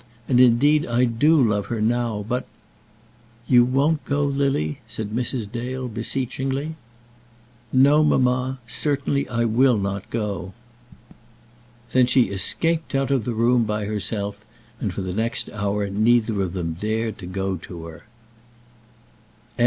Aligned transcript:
And, 0.27 0.39
indeed, 0.39 0.87
I 0.87 1.03
do 1.05 1.39
love 1.39 1.67
her 1.67 1.79
now. 1.79 2.25
But" 2.27 2.47
"You 3.47 3.63
won't 3.63 4.03
go, 4.03 4.23
Lily?" 4.25 4.79
said 4.87 5.11
Mrs. 5.11 5.51
Dale, 5.51 5.87
beseechingly. 5.87 6.73
"No, 7.71 8.03
mamma; 8.03 8.57
certainly 8.65 9.29
I 9.29 9.45
will 9.45 9.77
not 9.77 10.09
go." 10.09 10.53
Then 11.91 12.07
she 12.07 12.29
escaped 12.29 12.95
out 12.95 13.11
of 13.11 13.25
the 13.25 13.35
room 13.35 13.63
by 13.65 13.85
herself, 13.85 14.43
and 14.79 14.91
for 14.91 15.03
the 15.03 15.13
next 15.13 15.51
hour 15.51 15.87
neither 15.87 16.41
of 16.41 16.53
them 16.53 16.73
dared 16.73 17.19
to 17.19 17.27
go 17.27 17.57
to 17.57 17.83
her. 17.85 17.97
CHAPTER 17.99 17.99
L. 17.99 19.59
MRS. 19.59 19.59